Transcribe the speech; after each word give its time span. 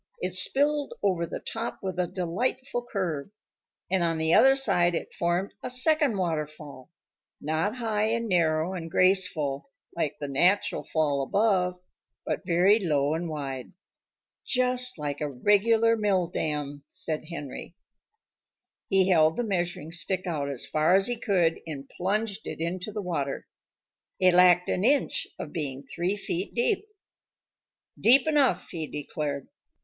It 0.19 0.33
spilled 0.33 0.95
over 1.03 1.27
the 1.27 1.39
top 1.39 1.77
with 1.83 1.99
a 1.99 2.07
delightful 2.07 2.83
curve. 2.91 3.29
And 3.91 4.03
on 4.03 4.17
the 4.17 4.33
other 4.33 4.55
side 4.55 4.95
it 4.95 5.13
formed 5.13 5.53
a 5.61 5.69
second 5.69 6.17
waterfall 6.17 6.89
not 7.39 7.75
high 7.75 8.05
and 8.05 8.27
narrow 8.27 8.73
and 8.73 8.89
graceful 8.89 9.69
like 9.95 10.17
the 10.19 10.27
natural 10.27 10.83
fall 10.83 11.21
above, 11.21 11.79
but 12.25 12.43
very 12.47 12.79
low 12.79 13.13
and 13.13 13.29
wide. 13.29 13.73
"Just 14.43 14.97
like 14.97 15.21
a 15.21 15.29
regular 15.29 15.95
mill 15.95 16.25
dam," 16.27 16.83
said 16.89 17.25
Henry. 17.25 17.75
He 18.89 19.07
held 19.09 19.37
the 19.37 19.43
measuring 19.43 19.91
stick 19.91 20.25
out 20.25 20.49
as 20.49 20.65
far 20.65 20.95
as 20.95 21.05
he 21.05 21.15
could 21.19 21.59
and 21.67 21.87
plunged 21.87 22.47
it 22.47 22.59
into 22.59 22.91
the 22.91 23.03
water. 23.03 23.45
It 24.19 24.33
lacked 24.33 24.67
an 24.67 24.83
inch 24.83 25.27
of 25.37 25.53
being 25.53 25.85
three 25.85 26.15
feet 26.15 26.55
deep. 26.55 26.87
"Deep 28.01 28.25
enough," 28.27 28.67
he 28.71 28.87
declared. 28.87 29.47